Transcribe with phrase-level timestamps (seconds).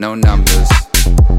[0.00, 1.33] no numbers.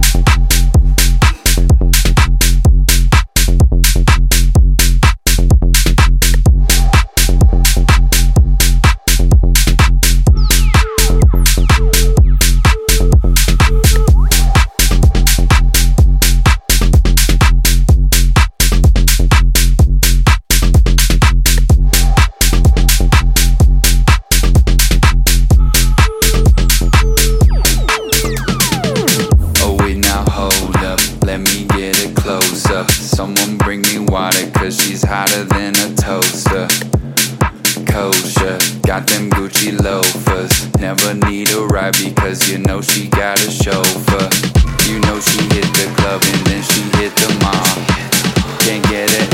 [34.65, 36.67] Cause she's hotter than a toaster.
[37.85, 40.53] Kosher, got them Gucci loafers.
[40.79, 44.27] Never need a ride because you know she got a chauffeur.
[44.89, 47.75] You know she hit the club and then she hit the mall.
[48.65, 49.24] Can't get her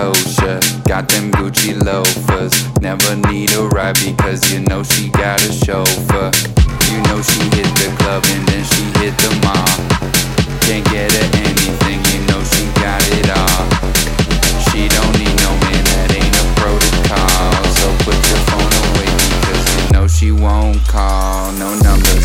[0.00, 2.54] Kosher, got them Gucci loafers.
[2.80, 6.32] Never need a ride because you know she got a chauffeur.
[6.88, 9.68] You know she hit the club and then she hit the mall.
[10.64, 13.68] Can't get her anything, you know she got it all.
[14.72, 17.60] She don't need no man, that ain't a protocol.
[17.76, 21.52] So put your phone away because you know she won't call.
[21.60, 22.24] No numbers.